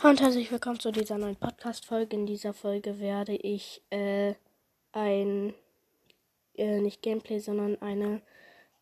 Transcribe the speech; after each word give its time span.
Und 0.00 0.20
herzlich 0.20 0.52
willkommen 0.52 0.78
zu 0.78 0.92
dieser 0.92 1.18
neuen 1.18 1.34
Podcast-Folge. 1.34 2.14
In 2.14 2.24
dieser 2.24 2.54
Folge 2.54 3.00
werde 3.00 3.34
ich 3.34 3.82
äh, 3.90 4.34
ein, 4.92 5.54
äh, 6.54 6.80
nicht 6.80 7.02
Gameplay, 7.02 7.40
sondern 7.40 7.82
eine, 7.82 8.22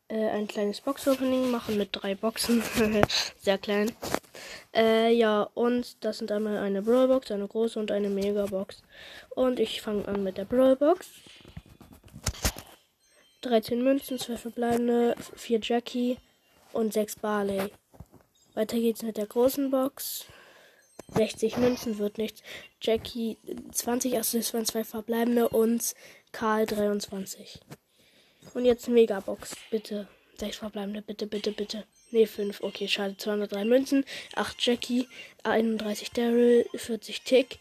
äh, 0.09 0.29
ein 0.29 0.47
kleines 0.47 0.83
Box-Opening 0.83 1.51
machen 1.51 1.79
mit 1.79 1.89
drei 1.93 2.15
Boxen. 2.15 2.63
Sehr 3.41 3.57
klein. 3.57 3.93
Äh, 4.75 5.15
ja, 5.15 5.49
und 5.55 6.05
das 6.05 6.19
sind 6.19 6.31
einmal 6.31 6.59
eine 6.59 6.83
Brawl-Box, 6.83 7.31
eine 7.31 7.49
große 7.49 7.81
und 7.81 7.91
eine 7.93 8.11
Mega-Box. 8.11 8.83
Und 9.31 9.59
ich 9.59 9.81
fange 9.81 10.07
an 10.09 10.23
mit 10.23 10.37
der 10.37 10.45
Brawl-Box. 10.45 11.09
13 13.41 13.83
Münzen, 13.83 14.19
12 14.19 14.39
verbleibende, 14.39 15.17
4 15.35 15.61
Jackie 15.63 16.19
und 16.75 16.93
6 16.93 17.17
Barley. 17.17 17.73
Weiter 18.53 18.77
geht's 18.77 19.03
mit 19.03 19.17
der 19.17 19.27
großen 19.27 19.71
Box. 19.71 20.27
60 21.15 21.57
Münzen 21.59 21.99
wird 21.99 22.19
nichts. 22.19 22.43
Jackie 22.81 23.39
20 23.73 24.19
Assists 24.19 24.51
2 24.51 24.85
verbleibende 24.85 25.49
und 25.49 25.95
Karl 26.33 26.67
23. 26.67 27.61
Und 28.55 28.65
jetzt 28.65 28.89
Megabox, 28.89 29.55
bitte. 29.71 30.09
6 30.39 30.59
verbleibende, 30.59 31.03
bitte, 31.03 31.27
bitte, 31.27 31.53
bitte. 31.53 31.85
Ne, 32.11 32.27
5. 32.27 32.63
Okay, 32.63 32.89
schade. 32.89 33.17
203 33.17 33.65
Münzen. 33.65 34.05
8 34.35 34.57
Jackie. 34.65 35.09
31 35.45 36.11
Daryl. 36.13 36.67
40 36.75 37.23
Tick. 37.23 37.59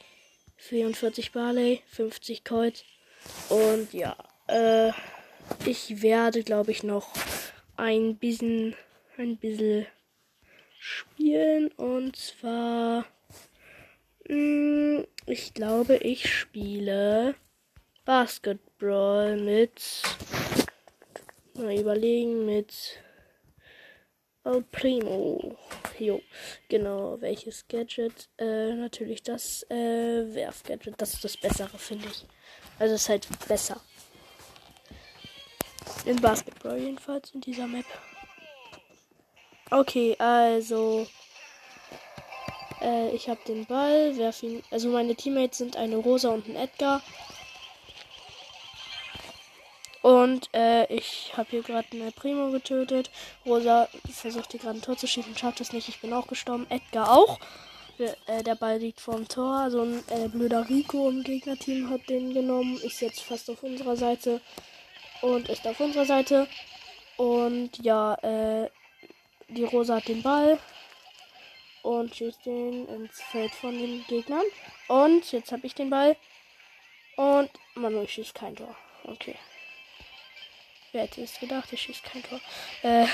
44 0.58 1.32
Barley. 1.32 1.82
50 1.88 2.44
Colt. 2.44 2.86
Und 3.50 3.94
ja, 3.94 4.16
äh, 4.48 4.92
ich 5.66 6.02
werde, 6.02 6.44
glaube 6.44 6.72
ich, 6.72 6.84
noch 6.84 7.10
ein 7.78 8.18
bisschen, 8.18 8.76
ein 9.18 9.38
bisschen 9.38 9.88
spielen. 10.80 11.70
Und 11.72 12.16
zwar 12.16 13.06
ich 14.28 15.54
glaube, 15.54 15.98
ich 15.98 16.32
spiele 16.32 17.36
Basketball 18.06 19.38
mit. 19.38 20.02
Mal 21.56 21.80
überlegen 21.80 22.46
mit. 22.46 23.00
El 24.44 24.64
Primo. 24.72 25.58
Jo, 25.98 26.22
genau. 26.70 27.20
Welches 27.22 27.68
Gadget? 27.68 28.30
Äh, 28.38 28.74
natürlich 28.74 29.24
das 29.24 29.64
äh, 29.70 30.34
Werf-Gadget. 30.34 31.02
Das 31.02 31.16
ist 31.16 31.24
das 31.24 31.38
Bessere, 31.38 31.78
finde 31.78 32.08
ich. 32.08 32.26
Also 32.78 32.96
ist 32.96 33.10
halt 33.10 33.28
besser. 33.48 33.82
In 36.06 36.22
Basketball 36.22 36.78
jedenfalls, 36.78 37.32
in 37.32 37.42
dieser 37.42 37.68
Map. 37.68 37.86
Okay, 39.72 40.16
also 40.20 41.08
äh, 42.86 43.10
ich 43.16 43.28
habe 43.28 43.40
den 43.48 43.66
Ball, 43.66 44.16
werf 44.18 44.44
ihn. 44.44 44.62
Also 44.72 44.90
meine 44.90 45.16
Teammates 45.16 45.58
sind 45.58 45.76
eine 45.76 45.98
Rosa 45.98 46.30
und 46.30 46.48
ein 46.48 46.56
Edgar. 46.56 47.02
Und 50.02 50.50
äh, 50.54 50.86
ich 50.94 51.34
habe 51.36 51.50
hier 51.50 51.64
gerade 51.64 51.88
eine 51.94 52.12
Primo 52.12 52.52
getötet. 52.52 53.10
Rosa 53.44 53.90
versucht 54.12 54.52
hier 54.52 54.60
gerade 54.60 54.78
ein 54.78 54.82
Tor 54.84 54.96
zu 54.96 55.08
schießen, 55.08 55.36
schafft 55.36 55.62
es 55.62 55.74
nicht. 55.74 55.90
Ich 55.90 56.00
bin 56.00 56.14
auch 56.14 56.28
gestorben. 56.28 56.68
Edgar 56.70 57.12
auch. 57.12 57.40
Der, 57.98 58.16
äh, 58.28 58.44
der 58.44 58.54
Ball 58.56 58.78
liegt 58.78 59.00
vorm 59.02 59.28
Tor. 59.28 59.72
So 59.72 59.82
ein 59.82 60.04
äh, 60.10 60.28
blöder 60.28 60.70
Rico 60.70 61.10
im 61.10 61.24
Gegnerteam 61.24 61.90
hat 61.90 62.08
den 62.08 62.36
genommen. 62.36 62.78
Ist 62.84 63.02
jetzt 63.02 63.22
fast 63.22 63.50
auf 63.50 63.64
unserer 63.64 63.96
Seite. 63.96 64.42
Und 65.22 65.50
ist 65.50 65.66
auf 65.66 65.80
unserer 65.80 66.06
Seite. 66.06 66.48
Und 67.18 67.72
ja, 67.84 68.14
äh, 68.16 68.70
die 69.48 69.64
Rosa 69.64 69.96
hat 69.96 70.08
den 70.08 70.22
Ball 70.22 70.60
und 71.86 72.16
schießt 72.16 72.48
den 72.48 72.88
ins 72.88 73.22
Feld 73.22 73.52
von 73.52 73.78
den 73.78 74.04
Gegnern. 74.08 74.46
Und 74.88 75.32
jetzt 75.32 75.52
habe 75.52 75.68
ich 75.68 75.76
den 75.76 75.92
Ball. 75.92 76.18
Und 77.16 77.52
Manu 77.76 78.08
schießt 78.08 78.34
kein 78.34 78.56
Tor. 78.56 78.76
Okay. 79.04 79.36
Wer 80.92 81.04
hätte 81.04 81.22
es 81.22 81.40
gedacht, 81.40 81.72
ich 81.72 81.84
schießt 81.84 82.04
kein 82.04 82.24
Tor. 82.24 82.42
Äh, 82.82 83.06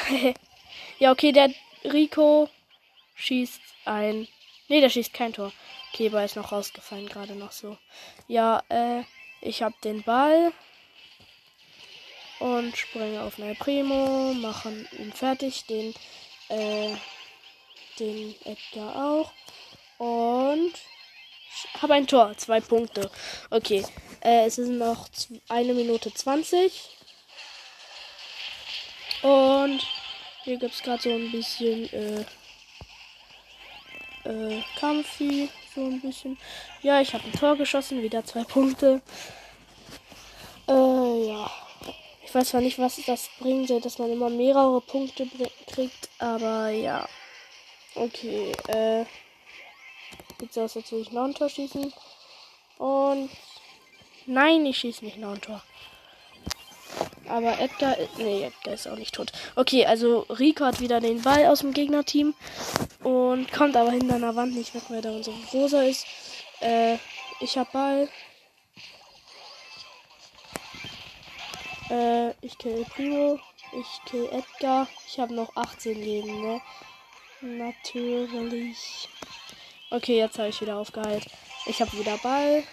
ja, 1.00 1.12
okay, 1.12 1.34
der 1.34 1.54
Rico 1.84 2.50
schießt 3.16 3.62
ein. 3.84 4.28
Ne, 4.70 4.80
der 4.80 4.90
schießt 4.90 5.14
kein 5.14 5.34
Tor. 5.34 5.52
Okay, 5.92 6.08
Ball 6.08 6.24
ist 6.24 6.38
noch 6.38 6.54
rausgefallen, 6.54 7.10
gerade 7.10 7.36
noch 7.36 7.52
so. 7.52 7.78
Ja, 8.30 8.64
äh, 8.70 9.04
ich 9.42 9.64
habe 9.64 9.76
den 9.84 10.02
Ball. 10.04 10.54
Und 12.40 12.76
springe 12.78 13.22
auf 13.22 13.38
eine 13.38 13.54
Primo, 13.54 14.34
machen 14.34 14.88
ihn 14.98 15.12
fertig, 15.12 15.66
den 15.66 15.94
äh, 16.48 16.96
den 18.02 18.36
Edgar 18.46 18.96
auch. 18.96 19.32
Und 19.98 20.74
habe 21.82 21.94
ein 21.94 22.08
Tor. 22.08 22.36
Zwei 22.38 22.60
Punkte. 22.60 23.10
Okay. 23.50 23.86
Äh, 24.22 24.46
es 24.46 24.58
ist 24.58 24.70
noch 24.70 25.08
eine 25.50 25.74
Minute 25.74 26.14
20. 26.14 26.98
Und 29.22 29.82
hier 30.44 30.58
gibt 30.58 30.74
es 30.74 30.82
gerade 30.82 31.04
so 31.04 31.10
ein 31.10 31.32
bisschen 31.32 31.92
äh, 31.94 32.26
äh, 34.24 34.64
Kampf. 34.80 35.20
So 35.76 35.86
ein 35.86 36.02
bisschen. 36.02 36.38
Ja, 36.82 37.00
ich 37.00 37.14
habe 37.14 37.24
ein 37.24 37.34
Tor 37.34 37.56
geschossen. 37.56 38.02
Wieder 38.02 38.26
zwei 38.26 38.44
Punkte. 38.44 39.02
Äh, 40.68 41.28
ja. 41.28 41.52
Ich 42.24 42.34
weiß 42.34 42.50
zwar 42.50 42.62
nicht, 42.62 42.80
was 42.80 42.98
das 43.06 43.30
bringen 43.40 43.68
soll, 43.68 43.82
dass 43.82 44.00
man 44.00 44.10
immer 44.10 44.30
mehrere 44.30 44.80
Punkte 44.80 45.28
kriegt, 45.68 46.10
aber 46.18 46.70
ja. 46.70 47.08
Okay, 47.96 48.52
äh. 48.68 49.06
Sieht 50.40 50.54
so 50.54 50.62
aus, 50.62 50.76
als 50.78 50.92
würde 50.92 51.04
ich 51.04 51.12
noch 51.12 51.26
ein 51.26 51.34
Tor 51.34 51.50
schießen. 51.50 51.94
Und. 52.78 53.30
Nein, 54.26 54.66
ich 54.66 54.78
schieße 54.78 55.04
nicht 55.04 55.18
noch 55.18 55.34
ein 55.34 55.42
Tor. 55.42 55.62
Aber 57.28 57.60
Edgar. 57.60 57.96
Nee, 58.18 58.44
Edgar 58.44 58.74
ist 58.74 58.88
auch 58.88 58.96
nicht 58.96 59.16
tot. 59.16 59.32
Okay, 59.56 59.86
also 59.86 60.26
Rico 60.30 60.66
hat 60.66 60.80
wieder 60.80 61.00
den 61.00 61.22
Ball 61.22 61.46
aus 61.46 61.60
dem 61.60 61.74
Gegnerteam. 61.74 62.34
Und 63.04 63.52
kommt 63.52 63.76
aber 63.76 63.92
hinter 63.92 64.16
einer 64.16 64.36
Wand 64.36 64.56
nicht 64.56 64.74
weg, 64.74 64.84
weil 64.90 65.02
da 65.02 65.12
unsere 65.12 65.36
Rosa 65.54 65.82
ist. 65.84 66.06
Äh, 66.62 66.98
ich 67.40 67.58
hab 67.58 67.72
Ball. 67.72 68.10
Äh, 71.90 72.32
ich 72.42 72.58
kill 72.58 72.86
Primo. 72.96 73.40
Ich 73.74 74.10
kill 74.10 74.30
Edgar. 74.32 74.88
Ich 75.08 75.20
habe 75.20 75.34
noch 75.34 75.56
18 75.56 76.02
Leben, 76.02 76.42
ne? 76.42 76.62
Natürlich. 77.42 79.10
Okay, 79.90 80.18
jetzt 80.18 80.38
habe 80.38 80.50
ich 80.50 80.62
wieder 80.62 80.78
aufgeheilt. 80.78 81.26
Ich 81.66 81.82
habe 81.82 81.98
wieder 81.98 82.18
Ball. 82.18 82.64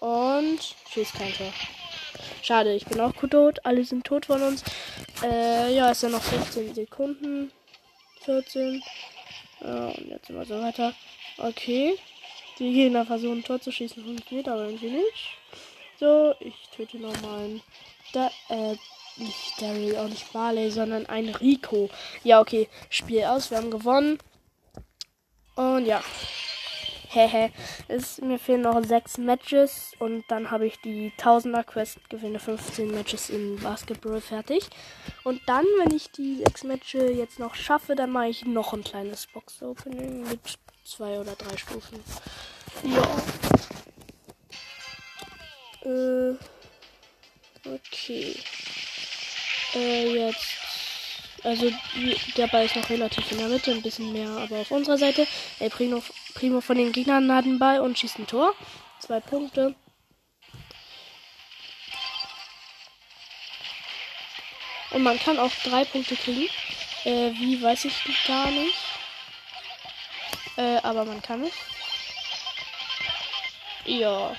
Und 0.00 0.74
schießt 0.90 1.14
kein. 1.14 1.32
Schade, 2.42 2.74
ich 2.74 2.86
bin 2.86 3.00
auch 3.00 3.12
tot. 3.12 3.64
Alle 3.64 3.84
sind 3.84 4.04
tot 4.04 4.26
von 4.26 4.42
uns. 4.42 4.64
Äh, 5.22 5.74
ja, 5.74 5.90
es 5.90 6.00
sind 6.00 6.12
noch 6.12 6.22
15 6.22 6.74
Sekunden. 6.74 7.52
14. 8.24 8.82
Ja, 9.60 9.86
und 9.88 10.08
jetzt 10.08 10.30
immer 10.30 10.44
so 10.44 10.60
weiter. 10.60 10.94
Okay. 11.38 11.96
Die 12.58 12.72
Gegner 12.72 13.06
versuchen 13.06 13.44
Tor 13.44 13.60
zu 13.60 13.70
schießen. 13.70 14.02
Funktioniert 14.02 14.48
aber 14.48 14.64
irgendwie 14.64 14.90
nicht. 14.90 15.36
So, 16.00 16.34
ich 16.40 16.54
töte 16.74 16.98
nochmal 16.98 17.44
einen. 17.44 17.62
Da, 18.12 18.30
äh, 18.48 18.76
nicht 19.16 19.60
Daryl, 19.60 19.96
auch 19.96 20.08
nicht 20.08 20.32
Barley, 20.32 20.70
sondern 20.70 21.06
ein 21.06 21.28
Rico. 21.28 21.90
Ja, 22.24 22.40
okay. 22.40 22.68
Spiel 22.90 23.24
aus. 23.24 23.50
Wir 23.50 23.58
haben 23.58 23.70
gewonnen. 23.70 24.18
Und 25.56 25.86
ja. 25.86 26.02
Hehe. 27.12 27.50
mir 28.22 28.38
fehlen 28.38 28.62
noch 28.62 28.82
sechs 28.82 29.18
Matches 29.18 29.92
und 29.98 30.24
dann 30.28 30.50
habe 30.50 30.66
ich 30.66 30.80
die 30.80 31.12
1000er 31.18 31.62
Quest, 31.62 32.08
gewinne 32.08 32.38
15 32.38 32.90
Matches 32.90 33.28
in 33.28 33.60
Basketball 33.60 34.20
fertig. 34.22 34.70
Und 35.22 35.42
dann, 35.46 35.66
wenn 35.78 35.94
ich 35.94 36.10
die 36.10 36.36
sechs 36.36 36.64
Matches 36.64 37.14
jetzt 37.16 37.38
noch 37.38 37.54
schaffe, 37.54 37.94
dann 37.94 38.10
mache 38.10 38.28
ich 38.28 38.46
noch 38.46 38.72
ein 38.72 38.82
kleines 38.82 39.26
Box-Opening 39.26 40.22
mit 40.22 40.40
zwei 40.84 41.20
oder 41.20 41.34
drei 41.34 41.56
Stufen. 41.58 42.00
Ja. 42.82 43.02
Äh, 45.84 46.21
Äh, 49.74 50.26
jetzt. 50.26 50.48
Also 51.44 51.72
der 52.36 52.46
Ball 52.46 52.66
ist 52.66 52.76
noch 52.76 52.88
relativ 52.88 53.32
in 53.32 53.38
der 53.38 53.48
Mitte, 53.48 53.72
ein 53.72 53.82
bisschen 53.82 54.12
mehr, 54.12 54.28
aber 54.28 54.60
auf 54.60 54.70
unserer 54.70 54.96
Seite. 54.96 55.26
El 55.58 55.70
Primo, 55.70 56.00
Primo 56.34 56.60
von 56.60 56.76
den 56.76 56.92
Gegnern 56.92 57.32
hat 57.34 57.44
den 57.44 57.58
Ball 57.58 57.80
und 57.80 57.98
schießt 57.98 58.20
ein 58.20 58.28
Tor. 58.28 58.54
Zwei 59.00 59.18
Punkte. 59.18 59.74
Und 64.92 65.02
man 65.02 65.18
kann 65.18 65.38
auch 65.38 65.50
drei 65.64 65.84
Punkte 65.84 66.14
kriegen. 66.14 66.48
Äh, 67.04 67.32
wie 67.32 67.60
weiß 67.60 67.86
ich 67.86 67.94
gar 68.26 68.50
nicht. 68.50 68.76
Äh, 70.56 70.76
aber 70.82 71.04
man 71.04 71.22
kann 71.22 71.42
es. 71.42 71.52
Ja. 73.84 74.36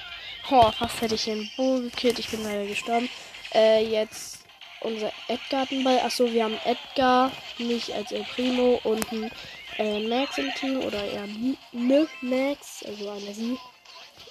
Oh, 0.50 0.72
fast 0.72 1.02
hätte 1.02 1.16
ich 1.16 1.26
den 1.26 1.50
Bo 1.58 1.80
gekillt. 1.80 2.20
Ich 2.20 2.30
bin 2.30 2.44
leider 2.44 2.66
gestorben. 2.66 3.10
Äh, 3.54 3.86
jetzt 3.86 4.43
unser 4.84 5.12
Edgar 5.28 5.66
den 5.66 5.84
Ball. 5.84 6.00
Achso, 6.00 6.32
wir 6.32 6.44
haben 6.44 6.60
Edgar, 6.66 7.32
mich 7.58 7.94
als 7.94 8.12
El 8.12 8.24
Primo 8.24 8.80
und 8.84 9.12
ein 9.12 9.32
äh, 9.78 10.08
Max 10.08 10.38
im 10.38 10.54
Team 10.56 10.82
oder 10.82 11.04
eher 11.04 11.28
ne 11.72 12.08
Max, 12.22 12.84
also 12.86 13.10
eine 13.10 13.34
sie. 13.34 13.58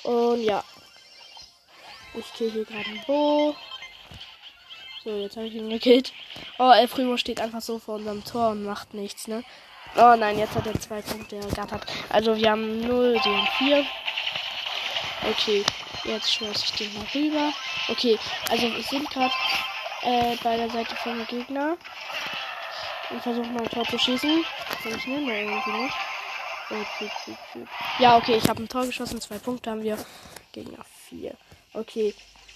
Und 0.04 0.42
ja. 0.42 0.62
Ich 2.14 2.32
kill 2.34 2.50
hier 2.50 2.64
gerade 2.64 2.84
einen 2.86 3.02
Bo. 3.06 3.56
So, 5.04 5.16
jetzt 5.16 5.36
habe 5.36 5.46
ich 5.46 5.54
ihn 5.54 5.70
gekillt. 5.70 6.12
Oh, 6.58 6.70
El 6.70 6.86
Primo 6.86 7.16
steht 7.16 7.40
einfach 7.40 7.60
so 7.60 7.78
vor 7.78 7.96
unserem 7.96 8.24
Tor 8.24 8.50
und 8.50 8.64
macht 8.64 8.94
nichts, 8.94 9.26
ne? 9.26 9.42
Oh 9.96 10.14
nein, 10.16 10.38
jetzt 10.38 10.54
hat 10.54 10.66
er 10.66 10.78
zwei 10.80 11.02
Punkte 11.02 11.36
ergattert. 11.36 11.84
Also 12.08 12.36
wir 12.36 12.50
haben 12.50 12.80
0, 12.86 13.12
die 13.12 13.28
haben 13.28 13.48
4. 13.58 13.86
Okay, 15.30 15.64
jetzt 16.04 16.32
schmeiße 16.32 16.64
ich 16.64 16.72
den 16.72 16.94
mal 16.94 17.06
rüber. 17.14 17.52
Okay, 17.88 18.18
also 18.48 18.62
wir 18.74 18.82
sind 18.82 19.10
gerade 19.10 19.32
äh, 20.02 20.36
bei 20.42 20.56
der 20.56 20.70
Seite 20.70 20.94
vom 20.96 21.26
Gegner. 21.26 21.76
Und 23.10 23.22
versuchen 23.22 23.52
mal 23.52 23.62
ein 23.62 23.70
Tor 23.70 23.84
zu 23.84 23.98
schießen. 23.98 24.44
Funktioniert 24.82 25.26
mir 25.26 25.40
irgendwie 25.42 25.82
nicht. 25.82 25.94
Oh, 26.70 27.60
ja, 27.98 28.16
okay, 28.16 28.36
ich 28.36 28.48
habe 28.48 28.62
ein 28.62 28.68
Tor 28.68 28.86
geschossen. 28.86 29.20
Zwei 29.20 29.38
Punkte 29.38 29.70
haben 29.70 29.82
wir. 29.82 29.98
Gegner 30.52 30.84
4. 31.08 31.34
Okay. 31.74 32.14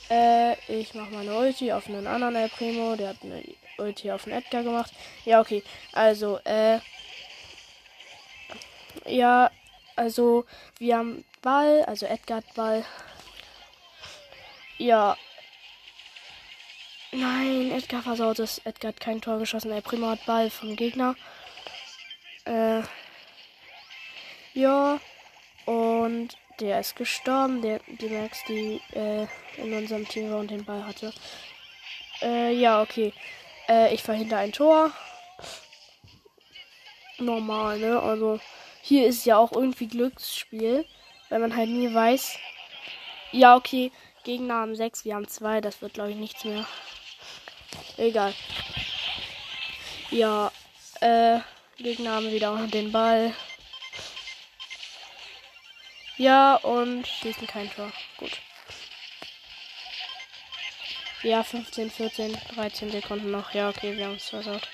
Äh, 0.08 0.54
ich 0.69 0.94
mache 0.94 1.10
meine 1.10 1.34
Ulti 1.34 1.72
auf 1.72 1.88
einen 1.88 2.06
anderen 2.06 2.37
El 2.37 2.48
Primo. 2.48 2.96
Der 2.96 3.10
hat 3.10 3.16
eine 3.22 3.43
Ulti 3.78 4.10
auf 4.10 4.25
den 4.25 4.32
Edgar 4.32 4.62
gemacht. 4.62 4.92
Ja, 5.25 5.40
okay. 5.40 5.62
Also, 5.92 6.38
äh. 6.44 6.78
Ja, 9.04 9.50
also 9.94 10.44
wir 10.78 10.96
haben 10.96 11.25
Ball, 11.42 11.84
also 11.84 12.06
Edgar 12.06 12.38
hat 12.38 12.54
Ball. 12.54 12.84
Ja. 14.78 15.16
Nein, 17.18 17.70
Edgar 17.70 18.02
versaut 18.02 18.38
es. 18.40 18.58
Edgar 18.66 18.90
hat 18.90 19.00
kein 19.00 19.22
Tor 19.22 19.38
geschossen. 19.38 19.70
Der 19.70 19.80
Primo 19.80 20.08
hat 20.08 20.26
Ball 20.26 20.50
vom 20.50 20.76
Gegner. 20.76 21.16
Äh. 22.44 22.82
Ja. 24.52 25.00
Und 25.64 26.36
der 26.60 26.80
ist 26.80 26.94
gestorben. 26.94 27.62
Der, 27.62 27.80
die 27.86 28.10
Max, 28.10 28.44
die 28.46 28.82
äh, 28.92 29.26
in 29.56 29.72
unserem 29.72 30.06
Team 30.06 30.30
war 30.30 30.40
und 30.40 30.50
den 30.50 30.66
Ball 30.66 30.86
hatte. 30.86 31.10
Äh, 32.20 32.52
ja, 32.52 32.82
okay. 32.82 33.14
Äh, 33.66 33.94
ich 33.94 34.02
verhindere 34.02 34.40
ein 34.40 34.52
Tor. 34.52 34.90
Normal, 37.16 37.78
ne? 37.78 37.98
Also. 37.98 38.40
Hier 38.82 39.06
ist 39.06 39.24
ja 39.24 39.38
auch 39.38 39.52
irgendwie 39.52 39.88
Glücksspiel, 39.88 40.84
weil 41.30 41.38
man 41.38 41.56
halt 41.56 41.70
nie 41.70 41.92
weiß. 41.92 42.38
Ja, 43.32 43.56
okay. 43.56 43.90
Gegner 44.22 44.56
haben 44.56 44.76
6, 44.76 45.06
wir 45.06 45.14
haben 45.14 45.26
2. 45.26 45.62
Das 45.62 45.80
wird, 45.80 45.94
glaube 45.94 46.10
ich, 46.10 46.16
nichts 46.16 46.44
mehr. 46.44 46.66
Egal. 47.96 48.34
Ja, 50.10 50.52
äh, 51.00 51.40
Gegner 51.78 52.12
haben 52.12 52.30
wieder 52.30 52.66
den 52.68 52.92
Ball. 52.92 53.34
Ja, 56.18 56.56
und 56.56 57.06
schießen 57.06 57.46
kein 57.46 57.70
Tor. 57.70 57.92
Gut. 58.16 58.32
Ja, 61.22 61.42
15, 61.42 61.90
14, 61.90 62.38
13 62.54 62.90
Sekunden 62.90 63.30
noch. 63.30 63.52
Ja, 63.52 63.68
okay, 63.68 63.96
wir 63.96 64.06
haben 64.06 64.14
es 64.16 64.28
versaut. 64.28 64.68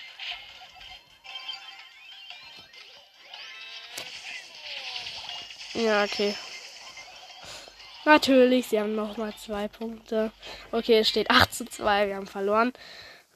Ja, 5.75 6.05
okay. 6.05 6.35
Natürlich, 8.05 8.69
sie 8.69 8.81
haben 8.81 8.95
noch 8.95 9.17
mal 9.17 9.33
zwei 9.37 9.69
Punkte. 9.69 10.33
Okay, 10.73 10.99
es 10.99 11.09
steht 11.09 11.31
8 11.31 11.55
zu 11.55 11.65
2, 11.65 12.09
wir 12.09 12.17
haben 12.17 12.27
verloren. 12.27 12.73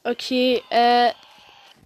Okay, 0.02 0.62
äh, 0.70 1.12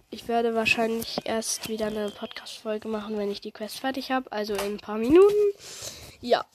ich 0.09 0.27
werde 0.27 0.55
wahrscheinlich 0.55 1.25
erst 1.25 1.69
wieder 1.69 1.87
eine 1.87 2.09
Podcast-Folge 2.09 2.87
machen, 2.87 3.17
wenn 3.17 3.31
ich 3.31 3.39
die 3.39 3.51
Quest 3.51 3.79
fertig 3.79 4.11
habe. 4.11 4.31
Also 4.31 4.53
in 4.53 4.73
ein 4.73 4.77
paar 4.77 4.97
Minuten. 4.97 5.53
Ja. 6.19 6.45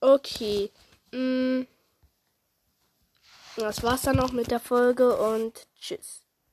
Okay. 0.00 0.70
Mm. 1.12 1.62
Das 3.56 3.82
war's 3.82 4.02
dann 4.02 4.20
auch 4.20 4.32
mit 4.32 4.50
der 4.50 4.60
Folge 4.60 5.16
und 5.16 5.66
tschüss. 5.80 6.25